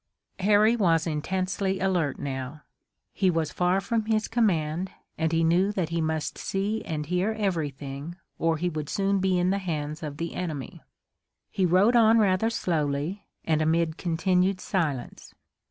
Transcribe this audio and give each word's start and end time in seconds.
Harry 0.39 0.75
was 0.75 1.05
intensely 1.05 1.79
alert 1.79 2.17
now. 2.17 2.63
He 3.13 3.29
was 3.29 3.51
far 3.51 3.79
from 3.79 4.05
his 4.05 4.27
command, 4.27 4.89
and 5.15 5.31
he 5.31 5.43
knew 5.43 5.71
that 5.73 5.89
he 5.89 6.01
must 6.01 6.39
see 6.39 6.83
and 6.85 7.05
hear 7.05 7.33
everything 7.37 8.15
or 8.39 8.57
he 8.57 8.67
would 8.67 8.89
soon 8.89 9.19
be 9.19 9.37
in 9.37 9.51
the 9.51 9.59
hands 9.59 10.01
of 10.01 10.17
the 10.17 10.33
enemy. 10.33 10.81
He 11.51 11.67
rode 11.67 11.95
on 11.95 12.17
rather 12.17 12.49
slowly, 12.49 13.27
and 13.45 13.61
amid 13.61 13.97
continued 13.99 14.59
silence. 14.59 15.35